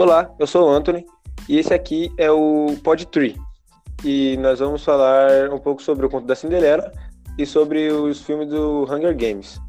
Olá, 0.00 0.34
eu 0.38 0.46
sou 0.46 0.66
o 0.66 0.70
Anthony 0.70 1.04
e 1.46 1.58
esse 1.58 1.74
aqui 1.74 2.10
é 2.16 2.30
o 2.30 2.74
Pod 2.82 3.04
Tree. 3.08 3.38
E 4.02 4.34
nós 4.38 4.58
vamos 4.58 4.82
falar 4.82 5.52
um 5.52 5.58
pouco 5.58 5.82
sobre 5.82 6.06
o 6.06 6.08
conto 6.08 6.26
da 6.26 6.34
Cinderela 6.34 6.90
e 7.36 7.44
sobre 7.44 7.92
os 7.92 8.22
filmes 8.22 8.48
do 8.48 8.84
Hunger 8.84 9.14
Games, 9.14 9.60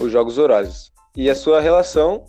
os 0.00 0.10
Jogos 0.10 0.36
Horazes, 0.36 0.92
e 1.14 1.30
a 1.30 1.34
sua 1.36 1.60
relação 1.60 2.24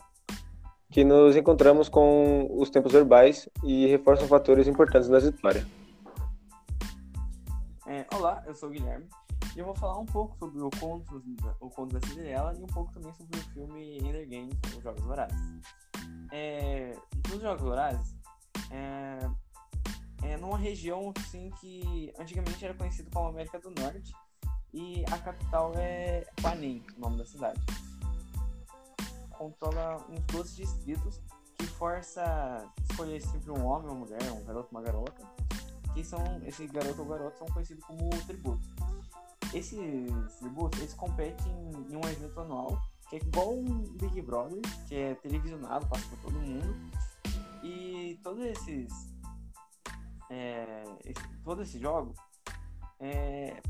que 0.91 1.03
nos 1.03 1.35
encontramos 1.35 1.89
com 1.89 2.49
os 2.51 2.69
tempos 2.69 2.91
verbais 2.91 3.49
e 3.63 3.87
reforçam 3.87 4.27
fatores 4.27 4.67
importantes 4.67 5.09
da 5.09 5.17
história. 5.17 5.65
É, 7.87 8.05
olá, 8.13 8.43
eu 8.45 8.53
sou 8.53 8.69
o 8.69 8.71
Guilherme 8.71 9.07
e 9.55 9.59
eu 9.59 9.65
vou 9.65 9.73
falar 9.73 9.97
um 9.97 10.05
pouco 10.05 10.37
sobre 10.37 10.61
o 10.61 10.69
conto, 10.79 11.19
o 11.61 11.69
conto 11.71 11.99
da 11.99 12.07
Cinderela 12.07 12.53
e 12.53 12.61
um 12.61 12.67
pouco 12.67 12.93
também 12.93 13.11
sobre 13.13 13.39
o 13.39 13.43
filme 13.55 13.97
Hunger 14.03 14.29
Games, 14.29 14.55
os 14.77 14.83
Jogos 14.83 15.03
Horazes. 15.07 15.86
Nos 17.29 17.41
Jogos 17.41 17.63
Horazes, 17.63 18.15
é, 18.71 19.19
é 20.23 20.37
numa 20.37 20.57
região 20.57 21.13
assim 21.17 21.49
que 21.59 22.13
antigamente 22.17 22.63
era 22.63 22.73
conhecido 22.73 23.09
como 23.11 23.27
América 23.27 23.59
do 23.59 23.69
Norte 23.69 24.13
e 24.73 25.03
a 25.11 25.17
capital 25.17 25.73
é 25.75 26.25
Panem, 26.41 26.85
o 26.95 27.01
nome 27.01 27.17
da 27.17 27.25
cidade. 27.25 27.59
Controla 29.31 30.05
uns 30.09 30.21
12 30.27 30.55
distritos 30.55 31.21
que 31.57 31.65
força 31.65 32.65
escolher 32.89 33.21
sempre 33.21 33.51
um 33.51 33.65
homem, 33.65 33.91
uma 33.91 34.05
mulher, 34.05 34.31
um 34.31 34.43
garoto, 34.45 34.69
uma 34.71 34.81
garota. 34.81 35.21
Que 35.93 36.03
são 36.03 36.23
esse 36.45 36.65
garoto 36.67 37.01
ou 37.01 37.07
garota 37.07 37.37
são 37.37 37.47
conhecidos 37.47 37.83
como 37.85 38.09
tributos. 38.25 38.69
Esses 39.53 39.79
tributos 40.39 40.79
eles 40.79 40.93
competem 40.93 41.51
em 41.89 41.95
um 41.95 42.07
evento 42.07 42.39
anual 42.39 42.81
que 43.09 43.15
é 43.15 43.19
igual 43.19 43.53
um 43.53 43.83
Big 43.93 44.21
Brother, 44.21 44.59
que 44.87 44.95
é 44.95 45.15
televisionado, 45.15 45.87
passa 45.87 46.05
por 46.07 46.19
todo 46.19 46.39
mundo. 46.39 46.75
E 47.67 48.17
todos 48.23 48.43
esses. 48.45 48.93
É, 50.29 50.83
esse, 51.05 51.37
todo 51.43 51.61
esse 51.61 51.79
jogo 51.79 52.13
é, 52.99 53.61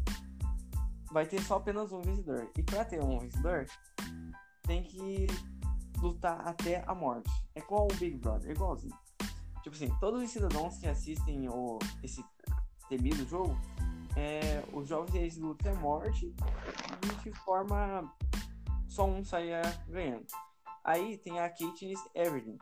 vai 1.11 1.25
ter 1.25 1.41
só 1.41 1.55
apenas 1.55 1.91
um 1.91 2.01
vencedor. 2.01 2.51
E 2.55 2.61
para 2.61 2.85
ter 2.85 3.03
um 3.03 3.17
vencedor, 3.17 3.65
tem 4.63 4.83
que 4.83 5.25
lutar 5.99 6.47
até 6.47 6.83
a 6.85 6.93
morte. 6.93 7.29
É 7.55 7.59
igual 7.59 7.87
o 7.91 7.95
Big 7.95 8.17
Brother, 8.17 8.49
é 8.49 8.53
igualzinho. 8.53 8.95
Tipo 9.63 9.75
assim, 9.75 9.89
todos 9.99 10.21
os 10.21 10.29
cidadãos 10.29 10.77
que 10.77 10.87
assistem 10.87 11.49
o, 11.49 11.79
esse 12.03 12.23
temido 12.87 13.27
jogo, 13.27 13.57
é, 14.15 14.63
os 14.73 14.87
jovens 14.87 15.15
eles 15.15 15.37
lutam 15.37 15.71
até 15.71 15.77
a 15.77 15.81
morte 15.81 16.33
e 17.03 17.29
de 17.29 17.31
forma 17.39 18.13
só 18.87 19.05
um 19.05 19.23
saia 19.23 19.61
ganhando. 19.87 20.25
Aí 20.83 21.17
tem 21.17 21.39
a 21.39 21.49
Katniss 21.49 21.99
Everdeen, 22.15 22.57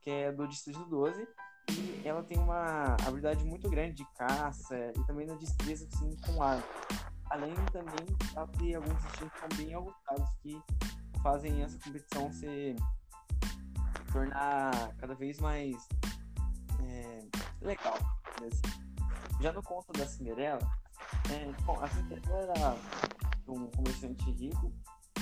que 0.00 0.10
é 0.10 0.32
do 0.32 0.46
Distrito 0.46 0.84
12, 0.86 1.26
e 1.70 2.02
ela 2.04 2.22
tem 2.22 2.38
uma 2.38 2.96
habilidade 3.06 3.44
muito 3.44 3.68
grande 3.68 3.96
de 3.96 4.04
caça 4.14 4.76
e 4.96 5.06
também 5.06 5.26
na 5.26 5.34
destreza 5.34 5.86
assim, 5.92 6.16
com 6.26 6.42
arco. 6.42 6.68
Além 7.30 7.54
também 7.72 8.06
tem 8.58 8.74
alguns 8.74 9.04
instintos 9.04 9.56
bem 9.56 9.74
aguçados 9.74 10.28
que 10.42 10.60
fazem 11.22 11.62
essa 11.62 11.78
competição 11.78 12.32
se 12.32 12.74
tornar 14.10 14.94
cada 14.96 15.14
vez 15.14 15.38
mais 15.38 15.76
é, 16.82 17.24
legal. 17.60 17.96
Já 19.40 19.52
no 19.52 19.62
conto 19.62 19.92
da 19.92 20.06
Cinderela, 20.06 20.60
é, 21.30 21.52
bom, 21.62 21.78
a 21.80 21.88
Cinderela 21.88 22.52
era 22.56 22.76
um 23.46 23.70
comerciante 23.70 24.30
rico 24.32 24.72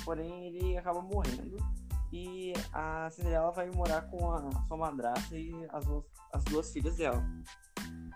porém 0.09 0.47
ele 0.47 0.75
acaba 0.79 1.03
morrendo 1.03 1.59
e 2.13 2.53
a 2.73 3.11
Cinderela 3.11 3.51
vai 3.51 3.71
morar 3.71 4.03
com 4.03 4.31
a 4.33 4.63
sua 4.67 4.77
madrasta 4.77 5.37
e 5.37 5.53
as 5.71 5.85
duas, 5.85 6.05
as 6.33 6.45
duas 6.45 6.73
filhas 6.73 6.97
dela. 6.97 7.25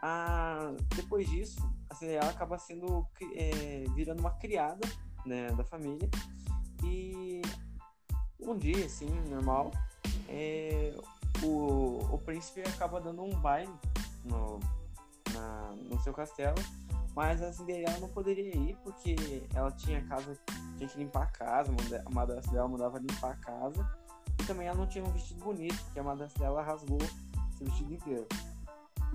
A, 0.02 0.72
depois 0.96 1.28
disso, 1.28 1.60
a 1.90 1.94
Cinderela 1.94 2.30
acaba 2.30 2.58
sendo 2.58 3.06
é, 3.34 3.84
virando 3.94 4.20
uma 4.20 4.32
criada 4.32 4.86
né, 5.24 5.48
da 5.52 5.64
família 5.64 6.08
e 6.84 7.42
um 8.40 8.56
dia, 8.56 8.84
assim, 8.86 9.08
normal, 9.28 9.70
é, 10.28 10.94
o, 11.42 11.98
o 12.12 12.18
príncipe 12.18 12.62
acaba 12.62 13.00
dando 13.00 13.22
um 13.22 13.38
baile 13.40 13.72
no, 14.24 14.58
na, 15.32 15.74
no 15.88 16.00
seu 16.00 16.12
castelo 16.12 16.56
mas 17.14 17.42
a 17.42 17.52
Cinderela 17.52 17.98
não 17.98 18.08
poderia 18.08 18.54
ir 18.56 18.76
porque 18.82 19.16
ela 19.54 19.70
tinha 19.70 20.02
casa, 20.06 20.38
tinha 20.76 20.88
que 20.88 20.98
limpar 20.98 21.24
a 21.24 21.26
casa, 21.26 21.72
a 22.04 22.10
madrasta 22.10 22.50
dela 22.50 22.68
mandava 22.68 22.98
limpar 22.98 23.32
a 23.32 23.36
casa. 23.36 24.02
E 24.40 24.44
também 24.44 24.66
ela 24.66 24.76
não 24.76 24.86
tinha 24.86 25.04
um 25.04 25.12
vestido 25.12 25.44
bonito, 25.44 25.82
porque 25.84 26.00
a 26.00 26.02
madrasta 26.02 26.38
dela 26.38 26.62
rasgou 26.62 26.98
esse 27.52 27.64
vestido 27.64 27.92
inteiro. 27.92 28.26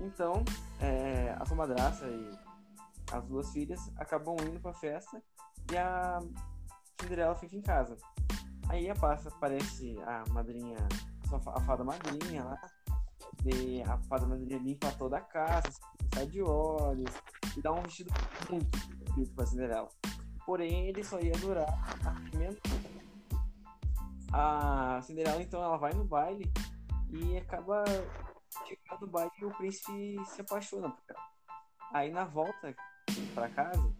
Então, 0.00 0.44
é, 0.80 1.34
a 1.38 1.44
sua 1.44 1.56
madrasta 1.56 2.06
e 2.06 2.38
as 3.12 3.24
duas 3.24 3.50
filhas 3.50 3.90
acabam 3.96 4.36
indo 4.46 4.60
pra 4.60 4.72
festa 4.72 5.22
e 5.72 5.76
a 5.76 6.20
Cinderela 7.00 7.34
fica 7.34 7.56
em 7.56 7.62
casa. 7.62 7.96
Aí 8.68 8.88
a 8.90 8.94
passa, 8.94 9.28
aparece 9.28 9.98
a 10.06 10.24
madrinha, 10.30 10.76
a 11.32 11.60
fada 11.60 11.84
madrinha 11.84 12.44
lá, 12.44 12.60
e 13.44 13.82
a 13.82 13.98
fada 14.08 14.26
madrinha 14.26 14.58
limpa 14.58 14.90
toda 14.92 15.16
a 15.16 15.20
casa, 15.20 15.70
sai 16.14 16.26
de 16.26 16.42
olhos, 16.42 17.10
e 17.56 17.62
dá 17.62 17.72
um 17.72 17.82
vestido 17.82 18.12
muito 18.50 18.78
bonito 19.10 19.32
pra 19.34 19.46
Cinderela. 19.46 19.88
Porém, 20.48 20.88
ele 20.88 21.04
só 21.04 21.20
ia 21.20 21.32
durar 21.32 21.68
menos. 22.32 22.58
A 24.32 24.98
Cinderela, 25.02 25.42
então, 25.42 25.62
ela 25.62 25.76
vai 25.76 25.92
no 25.92 26.06
baile 26.06 26.50
e 27.10 27.36
acaba 27.36 27.84
chegando 28.66 29.02
no 29.02 29.06
baile 29.08 29.30
e 29.42 29.44
o 29.44 29.50
príncipe 29.50 30.16
se 30.24 30.40
apaixona 30.40 30.88
por 30.88 31.04
ela. 31.10 31.20
Aí, 31.92 32.10
na 32.10 32.24
volta 32.24 32.74
para 33.34 33.50
casa, 33.50 33.94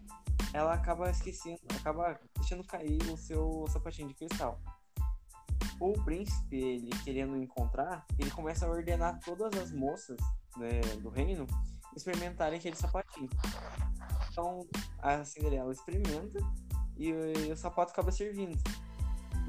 ela 0.51 0.73
acaba 0.73 1.11
esquecendo, 1.11 1.59
acaba 1.79 2.19
deixando 2.35 2.63
cair 2.63 2.99
o 3.13 3.15
seu 3.15 3.67
sapatinho 3.69 4.07
de 4.07 4.15
cristal. 4.15 4.59
O 5.79 5.93
príncipe, 6.03 6.55
ele 6.55 6.89
querendo 7.03 7.37
encontrar, 7.37 8.07
ele 8.17 8.31
começa 8.31 8.65
a 8.65 8.69
ordenar 8.69 9.19
todas 9.19 9.55
as 9.55 9.71
moças 9.71 10.17
né, 10.57 10.81
do 10.99 11.09
reino 11.09 11.45
experimentarem 11.95 12.57
aquele 12.57 12.75
sapatinho. 12.75 13.29
Então 14.39 14.65
a 14.99 15.23
Cinderela 15.25 15.69
experimenta 15.69 16.39
e, 16.97 17.09
e 17.09 17.51
o 17.51 17.57
sapato 17.57 17.91
acaba 17.91 18.09
servindo. 18.09 18.57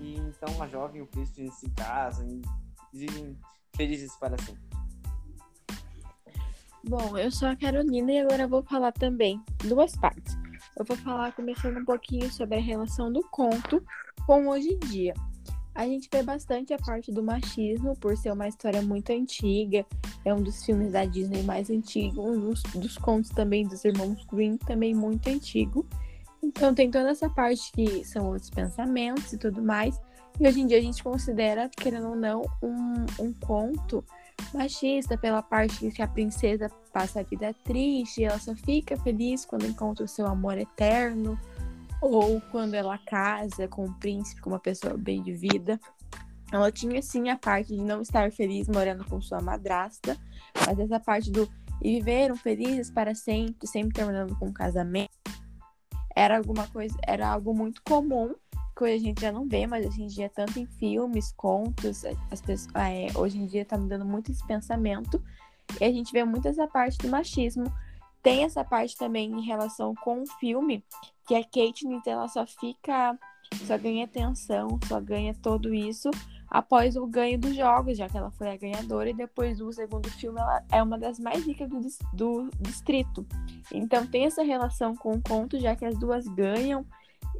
E 0.00 0.16
então 0.16 0.60
a 0.60 0.66
jovem 0.66 0.98
e 0.98 1.02
o 1.02 1.06
príncipe 1.06 1.48
se 1.52 1.70
casam 1.70 2.26
e 2.26 2.42
vivem 2.92 3.38
felizes 3.76 4.16
para 4.16 4.36
sempre. 4.38 4.68
Bom, 6.82 7.16
eu 7.16 7.30
sou 7.30 7.46
a 7.46 7.54
Carolina 7.54 8.10
e 8.10 8.18
agora 8.18 8.48
vou 8.48 8.64
falar 8.64 8.90
também 8.90 9.40
duas 9.64 9.96
partes. 9.96 10.36
Eu 10.76 10.84
vou 10.84 10.96
falar 10.96 11.32
começando 11.36 11.76
um 11.76 11.84
pouquinho 11.84 12.28
sobre 12.32 12.56
a 12.56 12.60
relação 12.60 13.12
do 13.12 13.22
conto 13.30 13.84
com 14.26 14.48
hoje 14.48 14.70
em 14.70 14.78
dia. 14.80 15.14
A 15.74 15.86
gente 15.86 16.08
vê 16.12 16.22
bastante 16.22 16.74
a 16.74 16.78
parte 16.78 17.12
do 17.12 17.22
machismo, 17.22 17.96
por 17.96 18.16
ser 18.16 18.32
uma 18.32 18.48
história 18.48 18.82
muito 18.82 19.10
antiga. 19.12 19.86
É 20.24 20.34
um 20.34 20.42
dos 20.42 20.64
filmes 20.64 20.92
da 20.92 21.04
Disney 21.04 21.42
mais 21.42 21.70
antigos, 21.70 22.18
um 22.18 22.38
dos, 22.38 22.62
dos 22.74 22.98
contos 22.98 23.30
também 23.30 23.66
dos 23.66 23.84
irmãos 23.84 24.24
Green, 24.26 24.56
também 24.56 24.94
muito 24.94 25.28
antigo. 25.28 25.86
Então 26.42 26.74
tem 26.74 26.90
toda 26.90 27.10
essa 27.10 27.28
parte 27.28 27.70
que 27.72 28.04
são 28.04 28.26
outros 28.26 28.50
pensamentos 28.50 29.32
e 29.32 29.38
tudo 29.38 29.62
mais. 29.62 30.00
E 30.38 30.48
hoje 30.48 30.60
em 30.60 30.66
dia 30.66 30.78
a 30.78 30.82
gente 30.82 31.02
considera, 31.02 31.68
querendo 31.68 32.08
ou 32.08 32.16
não, 32.16 32.42
um, 32.62 33.24
um 33.24 33.32
conto 33.32 34.04
machista 34.54 35.16
pela 35.16 35.42
parte 35.42 35.90
que 35.90 36.02
a 36.02 36.08
princesa 36.08 36.70
passa 36.92 37.20
a 37.20 37.22
vida 37.22 37.54
triste, 37.62 38.24
ela 38.24 38.38
só 38.38 38.54
fica 38.54 38.96
feliz 38.96 39.44
quando 39.44 39.66
encontra 39.66 40.04
o 40.04 40.08
seu 40.08 40.26
amor 40.26 40.56
eterno 40.58 41.38
ou 42.00 42.40
quando 42.50 42.74
ela 42.74 42.98
casa 42.98 43.68
com 43.68 43.84
um 43.84 43.92
príncipe, 43.92 44.40
com 44.40 44.50
uma 44.50 44.60
pessoa 44.60 44.96
bem 44.96 45.22
de 45.22 45.32
vida. 45.32 45.80
Ela 46.52 46.72
tinha 46.72 47.00
sim 47.00 47.28
a 47.28 47.36
parte 47.36 47.76
de 47.76 47.82
não 47.82 48.02
estar 48.02 48.32
feliz 48.32 48.68
morando 48.68 49.04
com 49.04 49.20
sua 49.20 49.40
madrasta, 49.40 50.16
mas 50.66 50.78
essa 50.78 50.98
parte 50.98 51.30
do 51.30 51.48
e 51.82 51.94
viveram 51.94 52.36
felizes 52.36 52.90
para 52.90 53.14
sempre, 53.14 53.66
sempre 53.66 53.94
terminando 53.94 54.36
com 54.36 54.46
um 54.46 54.52
casamento, 54.52 55.10
era 56.14 56.36
alguma 56.36 56.66
coisa, 56.68 56.94
era 57.06 57.28
algo 57.28 57.54
muito 57.54 57.80
comum 57.82 58.34
que 58.76 58.84
a 58.84 58.98
gente 58.98 59.20
já 59.20 59.32
não 59.32 59.46
vê, 59.46 59.66
mas 59.66 59.86
hoje 59.86 60.02
em 60.02 60.06
dia 60.06 60.28
tanto 60.28 60.58
em 60.58 60.66
filmes, 60.66 61.32
contos, 61.32 62.04
as 62.30 62.40
pessoas, 62.40 62.74
é, 62.74 63.06
hoje 63.18 63.38
em 63.38 63.46
dia 63.46 63.64
tá 63.64 63.76
mudando 63.76 64.04
muito 64.04 64.30
esse 64.30 64.46
pensamento 64.46 65.22
e 65.80 65.84
a 65.84 65.92
gente 65.92 66.12
vê 66.12 66.24
muito 66.24 66.48
essa 66.48 66.66
parte 66.66 66.98
do 66.98 67.08
machismo. 67.08 67.64
Tem 68.22 68.44
essa 68.44 68.64
parte 68.64 68.96
também 68.96 69.32
em 69.32 69.42
relação 69.42 69.94
com 69.94 70.22
o 70.22 70.26
filme, 70.38 70.84
que 71.30 71.34
a 71.36 71.44
Katniss 71.44 72.04
ela 72.08 72.26
só 72.26 72.44
fica, 72.44 73.16
só 73.64 73.78
ganha 73.78 74.04
atenção, 74.04 74.80
só 74.88 75.00
ganha 75.00 75.32
tudo 75.32 75.72
isso 75.72 76.10
após 76.50 76.96
o 76.96 77.06
ganho 77.06 77.38
dos 77.38 77.54
jogos, 77.54 77.96
já 77.96 78.08
que 78.08 78.18
ela 78.18 78.32
foi 78.32 78.50
a 78.50 78.56
ganhadora 78.56 79.10
e 79.10 79.14
depois 79.14 79.58
do 79.58 79.72
segundo 79.72 80.10
filme 80.10 80.40
ela 80.40 80.64
é 80.72 80.82
uma 80.82 80.98
das 80.98 81.20
mais 81.20 81.46
ricas 81.46 81.70
do, 81.70 81.78
do 82.12 82.50
distrito. 82.58 83.24
Então 83.72 84.04
tem 84.04 84.24
essa 84.24 84.42
relação 84.42 84.96
com 84.96 85.12
o 85.12 85.22
conto, 85.22 85.56
já 85.60 85.76
que 85.76 85.84
as 85.84 85.96
duas 85.96 86.26
ganham 86.26 86.84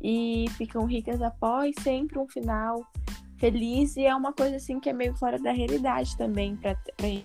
e 0.01 0.47
ficam 0.51 0.87
ricas 0.87 1.21
após 1.21 1.75
sempre 1.83 2.17
um 2.17 2.29
final 2.29 2.87
feliz 3.39 3.97
e 3.97 4.05
é 4.05 4.15
uma 4.15 4.33
coisa 4.33 4.55
assim 4.55 4.79
que 4.79 4.89
é 4.89 4.93
meio 4.93 5.17
fora 5.17 5.37
da 5.37 5.51
realidade 5.51 6.17
também 6.17 6.55
para 6.55 6.79
hoje 7.03 7.25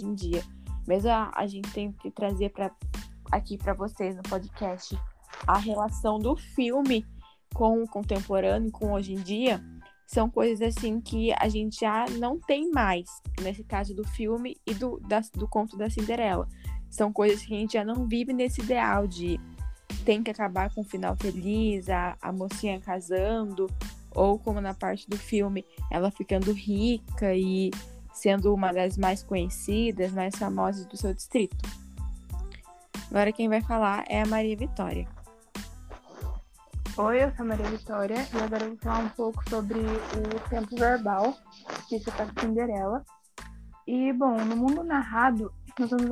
em 0.00 0.12
dia. 0.12 0.42
Mesmo 0.88 1.08
a, 1.08 1.30
a 1.32 1.46
gente 1.46 1.70
tem 1.70 1.92
que 1.92 2.10
trazer 2.10 2.50
para 2.50 2.72
aqui 3.30 3.56
para 3.56 3.74
vocês 3.74 4.16
no 4.16 4.22
podcast 4.24 4.98
a 5.46 5.58
relação 5.58 6.18
do 6.18 6.36
filme 6.36 7.06
com 7.54 7.82
o 7.82 7.88
contemporâneo, 7.88 8.70
com 8.70 8.92
hoje 8.92 9.12
em 9.12 9.22
dia, 9.22 9.62
são 10.06 10.28
coisas 10.28 10.60
assim 10.60 11.00
que 11.00 11.32
a 11.32 11.48
gente 11.48 11.80
já 11.80 12.06
não 12.18 12.38
tem 12.38 12.70
mais, 12.70 13.08
nesse 13.40 13.64
caso 13.64 13.94
do 13.94 14.06
filme 14.06 14.56
e 14.66 14.74
do, 14.74 15.00
da, 15.00 15.20
do 15.34 15.48
conto 15.48 15.76
da 15.76 15.88
Cinderela. 15.88 16.48
São 16.90 17.12
coisas 17.12 17.44
que 17.44 17.54
a 17.54 17.58
gente 17.58 17.72
já 17.72 17.84
não 17.84 18.06
vive 18.06 18.32
nesse 18.32 18.60
ideal 18.60 19.06
de 19.06 19.40
tem 20.04 20.22
que 20.22 20.30
acabar 20.30 20.72
com 20.72 20.82
um 20.82 20.84
final 20.84 21.16
feliz, 21.16 21.88
a, 21.88 22.16
a 22.20 22.30
mocinha 22.32 22.78
casando, 22.80 23.66
ou 24.14 24.38
como 24.38 24.60
na 24.60 24.74
parte 24.74 25.08
do 25.08 25.16
filme, 25.16 25.64
ela 25.90 26.10
ficando 26.10 26.52
rica 26.52 27.34
e 27.34 27.70
sendo 28.12 28.54
uma 28.54 28.72
das 28.72 28.96
mais 28.96 29.22
conhecidas, 29.22 30.12
mais 30.12 30.36
famosas 30.36 30.86
do 30.86 30.96
seu 30.96 31.12
distrito. 31.12 31.56
Agora 33.10 33.32
quem 33.32 33.48
vai 33.48 33.60
falar 33.60 34.04
é 34.08 34.22
a 34.22 34.26
Maria 34.26 34.56
Vitória. 34.56 35.08
Oi, 36.96 37.24
eu 37.24 37.30
sou 37.32 37.44
Maria 37.44 37.66
Vitória 37.66 38.14
e 38.32 38.40
agora 38.40 38.66
eu 38.66 38.68
vou 38.68 38.78
falar 38.78 39.00
um 39.00 39.08
pouco 39.08 39.50
sobre 39.50 39.80
o 39.80 40.48
tempo 40.48 40.76
verbal 40.76 41.34
que 41.88 41.98
se 41.98 42.08
faz 42.12 42.30
Cinderela. 42.38 43.04
E, 43.84 44.12
bom, 44.12 44.36
no 44.44 44.54
mundo 44.54 44.84
narrado, 44.84 45.52
nós 45.76 45.90
somos, 45.90 46.08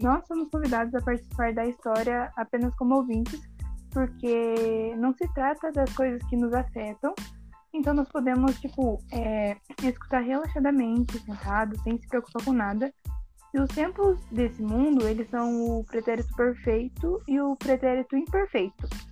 nós 0.00 0.26
somos 0.28 0.48
convidados 0.48 0.94
a 0.94 1.02
participar 1.02 1.52
da 1.52 1.66
história 1.66 2.32
apenas 2.36 2.72
como 2.76 2.94
ouvintes, 2.94 3.40
porque 3.90 4.94
não 4.98 5.12
se 5.14 5.26
trata 5.34 5.72
das 5.72 5.92
coisas 5.94 6.22
que 6.28 6.36
nos 6.36 6.54
afetam, 6.54 7.12
então 7.74 7.92
nós 7.92 8.08
podemos, 8.08 8.56
tipo, 8.60 9.02
é, 9.10 9.56
escutar 9.82 10.20
relaxadamente, 10.20 11.18
sentado, 11.18 11.76
sem 11.82 11.98
se 11.98 12.06
preocupar 12.06 12.44
com 12.44 12.52
nada. 12.52 12.94
E 13.52 13.58
os 13.58 13.68
tempos 13.70 14.20
desse 14.30 14.62
mundo, 14.62 15.08
eles 15.08 15.28
são 15.28 15.80
o 15.80 15.84
pretérito 15.84 16.32
perfeito 16.36 17.20
e 17.26 17.40
o 17.40 17.56
pretérito 17.56 18.16
imperfeito. 18.16 19.09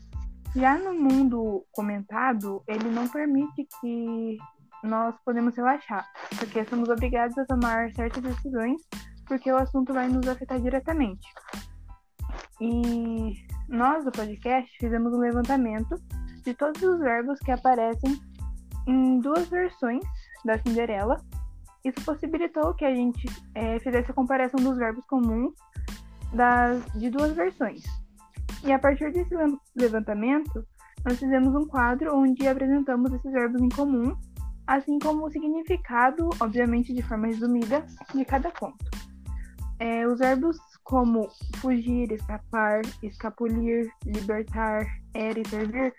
Já 0.57 0.79
no 0.79 0.95
mundo 0.95 1.65
comentado, 1.73 2.63
ele 2.67 2.89
não 2.91 3.07
permite 3.07 3.67
que 3.81 4.39
nós 4.83 5.15
podemos 5.25 5.55
relaxar, 5.57 6.07
porque 6.39 6.65
somos 6.65 6.89
obrigados 6.89 7.37
a 7.39 7.45
tomar 7.45 7.93
certas 7.93 8.23
decisões, 8.23 8.81
porque 9.27 9.51
o 9.53 9.57
assunto 9.57 9.93
vai 9.93 10.09
nos 10.09 10.27
afetar 10.27 10.61
diretamente. 10.61 11.27
E 12.61 13.35
nós 13.69 14.05
do 14.05 14.11
podcast 14.11 14.71
fizemos 14.79 15.13
um 15.13 15.19
levantamento 15.19 15.97
de 16.43 16.55
todos 16.55 16.83
os 16.83 16.99
verbos 16.99 17.39
que 17.41 17.51
aparecem 17.51 18.19
em 18.87 19.21
duas 19.21 19.49
versões 19.49 20.03
da 20.45 20.59
Cinderela. 20.59 21.23
Isso 21.85 22.05
possibilitou 22.05 22.75
que 22.75 22.85
a 22.85 22.95
gente 22.95 23.27
é, 23.55 23.79
fizesse 23.81 24.11
a 24.11 24.15
comparação 24.15 24.59
dos 24.59 24.77
verbos 24.77 25.05
comuns 25.07 25.55
das, 26.33 26.85
de 26.95 27.11
duas 27.11 27.33
versões. 27.33 27.83
E 28.65 28.73
a 28.73 28.79
partir 28.79 29.13
desse 29.13 29.35
levantamento, 29.77 30.67
nós 31.05 31.19
fizemos 31.19 31.55
um 31.55 31.67
quadro 31.67 32.17
onde 32.17 32.47
apresentamos 32.47 33.13
esses 33.13 33.33
verbos 33.33 33.63
em 33.63 33.69
comum, 33.69 34.17
assim 34.67 34.99
como 34.99 35.27
o 35.27 35.31
significado, 35.31 36.29
obviamente 36.41 36.93
de 36.93 37.03
forma 37.03 37.29
resumida, 37.29 37.85
de 38.15 38.25
cada 38.25 38.51
conto. 38.51 38.85
É, 39.79 40.07
os 40.07 40.19
verbos 40.19 40.59
como 40.83 41.29
fugir, 41.59 42.11
escapar, 42.11 42.83
escapulir, 43.03 43.91
libertar, 44.05 44.85
era 45.15 45.39
e 45.39 45.49
servir 45.49 45.95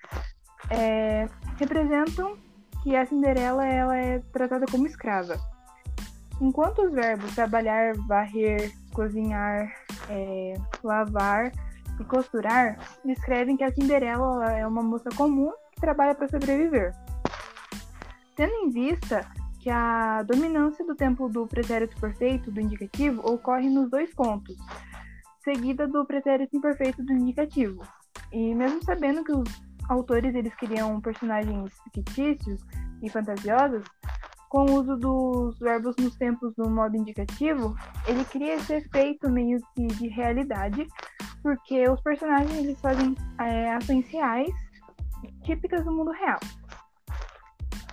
é, 0.69 1.27
representam 1.57 2.38
que 2.83 2.95
a 2.95 3.06
Cinderela 3.06 3.65
ela 3.65 3.97
é 3.97 4.19
tratada 4.31 4.65
como 4.69 4.88
escrava. 4.88 5.38
Enquanto 6.41 6.83
os 6.83 6.94
verbos 6.94 7.35
trabalhar, 7.35 7.94
varrer, 8.07 8.71
cozinhar, 8.94 9.71
é, 10.09 10.53
lavar 10.83 11.51
e 12.01 12.05
costurar 12.05 12.77
descrevem 13.03 13.57
que 13.57 13.63
a 13.63 13.71
Cinderela 13.71 14.51
é 14.51 14.65
uma 14.65 14.81
moça 14.81 15.09
comum 15.15 15.51
que 15.73 15.81
trabalha 15.81 16.15
para 16.15 16.27
sobreviver. 16.27 16.93
Tendo 18.35 18.53
em 18.53 18.69
vista 18.69 19.25
que 19.59 19.69
a 19.69 20.23
dominância 20.23 20.85
do 20.85 20.95
tempo 20.95 21.27
do 21.27 21.45
pretérito 21.45 21.99
perfeito 21.99 22.49
do 22.51 22.61
indicativo 22.61 23.21
ocorre 23.29 23.69
nos 23.69 23.89
dois 23.89 24.13
pontos, 24.13 24.55
seguida 25.43 25.87
do 25.87 26.05
pretérito 26.05 26.55
imperfeito 26.55 27.03
do 27.03 27.13
indicativo. 27.13 27.81
E 28.31 28.55
mesmo 28.55 28.83
sabendo 28.83 29.23
que 29.23 29.31
os 29.31 29.49
autores 29.89 30.33
eles 30.35 30.53
criam 30.55 31.01
personagens 31.01 31.73
fictícios 31.93 32.61
e 33.01 33.09
fantasiosos, 33.09 33.83
com 34.49 34.65
o 34.65 34.79
uso 34.79 34.97
dos 34.97 35.59
verbos 35.59 35.95
nos 35.99 36.15
tempos 36.15 36.53
no 36.57 36.69
modo 36.69 36.95
indicativo, 36.95 37.75
ele 38.07 38.25
cria 38.25 38.55
esse 38.55 38.73
efeito 38.73 39.29
meio 39.29 39.59
que 39.75 39.85
de 39.87 40.07
realidade, 40.07 40.87
porque 41.41 41.88
os 41.89 42.01
personagens 42.01 42.57
eles 42.57 42.80
fazem 42.80 43.15
é, 43.39 43.74
ações 43.74 44.07
reais 44.09 44.51
típicas 45.44 45.83
do 45.83 45.91
mundo 45.91 46.12
real. 46.12 46.39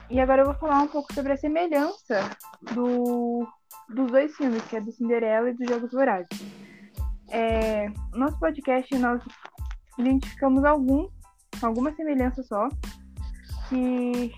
E 0.09 0.21
agora 0.21 0.43
eu 0.43 0.47
vou 0.47 0.55
falar 0.55 0.83
um 0.83 0.89
pouco 0.89 1.13
sobre 1.13 1.33
a 1.33 1.37
semelhança 1.37 2.31
do, 2.75 3.47
dos 3.89 4.11
dois 4.11 4.37
filmes, 4.37 4.63
que 4.65 4.77
é 4.77 4.81
do 4.81 4.93
Cinderela 4.93 5.51
e 5.51 5.55
dos 5.55 5.69
Jogos 5.69 5.91
Vorazes. 5.91 6.29
É, 7.29 7.89
nosso 8.13 8.39
podcast 8.39 8.97
nós 8.99 9.21
identificamos 9.99 10.65
algum, 10.65 11.09
alguma 11.61 11.93
semelhança 11.95 12.43
só, 12.45 12.69
que 13.69 14.33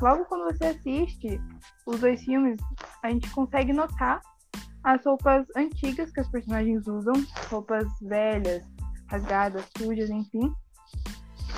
logo 0.00 0.26
quando 0.26 0.44
você 0.52 0.66
assiste 0.66 1.40
os 1.86 2.00
dois 2.00 2.22
filmes, 2.22 2.60
a 3.02 3.10
gente 3.10 3.30
consegue 3.30 3.72
notar 3.72 4.20
as 4.84 5.04
roupas 5.04 5.46
antigas 5.56 6.12
que 6.12 6.20
os 6.20 6.28
personagens 6.28 6.86
usam, 6.86 7.14
roupas 7.50 7.86
velhas, 8.02 8.62
rasgadas, 9.08 9.64
sujas, 9.76 10.10
enfim. 10.10 10.52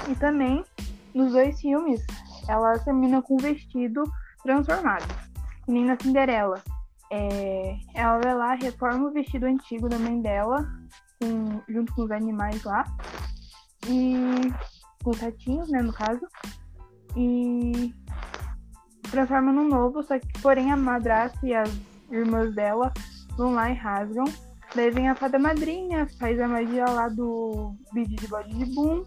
E 0.09 0.15
também, 0.15 0.65
nos 1.13 1.33
dois 1.33 1.61
filmes, 1.61 2.01
ela 2.49 2.79
termina 2.79 3.21
com 3.21 3.35
um 3.35 3.39
vestido 3.39 4.03
transformado, 4.45 5.07
nem 5.67 5.85
na 5.85 5.97
Cinderela. 6.01 6.63
É, 7.13 7.77
ela 7.95 8.21
vai 8.21 8.35
lá, 8.35 8.55
reforma 8.55 9.09
o 9.09 9.13
vestido 9.13 9.47
antigo 9.47 9.89
da 9.89 9.99
mãe 9.99 10.21
dela, 10.21 10.65
com, 11.21 11.61
junto 11.69 11.93
com 11.95 12.03
os 12.03 12.11
animais 12.13 12.63
lá, 12.63 12.85
e 13.89 14.53
com 15.03 15.11
os 15.11 15.21
ratinhos, 15.21 15.69
né, 15.69 15.83
no 15.83 15.93
caso, 15.93 16.27
e 17.17 17.93
transforma 19.11 19.53
num 19.53 19.69
novo, 19.69 20.03
só 20.03 20.19
que 20.19 20.27
porém 20.41 20.71
a 20.71 20.77
madrasta 20.77 21.45
e 21.47 21.55
as 21.55 21.71
irmãs 22.11 22.55
dela 22.55 22.93
vão 23.37 23.53
lá 23.53 23.71
e 23.71 23.75
rasgam. 23.75 24.25
Daí 24.75 24.91
vem 24.91 25.09
a 25.09 25.15
fada 25.15 25.39
madrinha, 25.39 26.07
faz 26.19 26.41
a 26.41 26.49
magia 26.49 26.85
lá 26.85 27.09
do 27.09 27.75
vídeo 27.93 28.17
de 28.17 28.29
bode 28.29 28.53
de 28.53 28.75
boom 28.75 29.05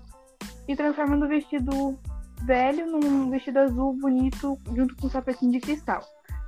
e 0.68 0.76
transforma 0.76 1.16
no 1.16 1.28
vestido 1.28 1.98
velho 2.46 2.88
num 2.88 3.30
vestido 3.30 3.60
azul 3.60 3.94
bonito 3.94 4.58
junto 4.74 4.96
com 4.96 5.08
um 5.08 5.10
sapatinho 5.10 5.52
de 5.52 5.60
cristal. 5.60 6.02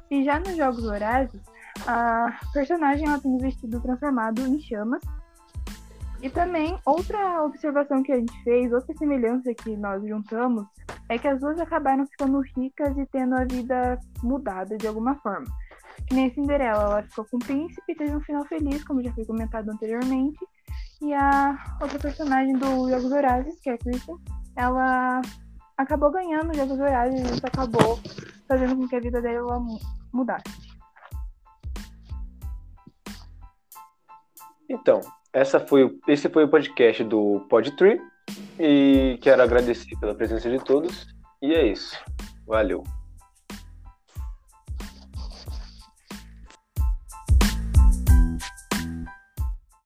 E 0.10 0.24
já 0.24 0.40
nos 0.40 0.56
Jogos 0.56 0.86
Horazes, 0.86 1.42
a 1.88 2.40
personagem 2.54 3.08
ela 3.08 3.20
tem 3.20 3.34
o 3.34 3.40
vestido 3.40 3.80
transformado 3.82 4.42
em 4.42 4.60
chamas. 4.60 5.02
E 6.22 6.30
também, 6.30 6.78
outra 6.86 7.44
observação 7.44 8.04
que 8.04 8.12
a 8.12 8.18
gente 8.18 8.44
fez, 8.44 8.72
outra 8.72 8.96
semelhança 8.96 9.54
que 9.54 9.76
nós 9.76 10.06
juntamos, 10.06 10.66
é 11.10 11.18
que 11.18 11.28
as 11.28 11.40
duas 11.40 11.60
acabaram 11.60 12.06
ficando 12.06 12.42
ricas 12.56 12.96
e 12.98 13.06
tendo 13.08 13.36
a 13.36 13.44
vida 13.44 14.00
mudada 14.22 14.78
de 14.78 14.88
alguma 14.88 15.16
forma. 15.16 15.48
Que 16.12 16.16
nem 16.16 16.28
a 16.28 16.34
Cinderela, 16.34 16.84
ela 16.84 17.04
ficou 17.04 17.24
com 17.24 17.38
o 17.38 17.40
príncipe 17.40 17.96
teve 17.96 18.14
um 18.14 18.20
final 18.20 18.44
feliz, 18.44 18.84
como 18.84 19.02
já 19.02 19.14
foi 19.14 19.24
comentado 19.24 19.70
anteriormente. 19.70 20.46
E 21.02 21.14
a 21.14 21.78
outra 21.82 21.98
personagem 21.98 22.52
do 22.58 22.90
Jogos 22.90 23.14
Horazes, 23.14 23.58
que 23.62 23.70
é 23.70 23.76
a 23.76 23.78
Kristen, 23.78 24.18
ela 24.58 25.22
acabou 25.78 26.12
ganhando 26.12 26.52
os 26.52 26.58
Jogos 26.58 26.78
Vorazes 26.78 27.18
e 27.18 27.34
isso 27.34 27.48
acabou 27.48 27.98
fazendo 28.46 28.76
com 28.76 28.90
que 28.90 28.96
a 28.98 29.00
vida 29.00 29.22
dela 29.22 29.58
mudasse. 30.12 30.44
Então, 34.70 35.00
essa 35.32 35.62
foi, 35.62 35.98
esse 36.10 36.28
foi 36.28 36.44
o 36.44 36.50
podcast 36.50 37.06
do 37.06 37.40
Podtree 37.50 38.02
e 38.60 39.18
quero 39.22 39.42
agradecer 39.42 39.98
pela 39.98 40.14
presença 40.14 40.50
de 40.50 40.62
todos. 40.62 41.08
E 41.42 41.54
é 41.54 41.68
isso. 41.68 41.98
Valeu. 42.46 42.84